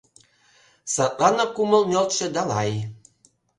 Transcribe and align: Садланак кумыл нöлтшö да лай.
Садланак 0.93 1.51
кумыл 1.55 1.83
нöлтшö 1.91 2.27
да 2.35 2.41
лай. 2.49 2.71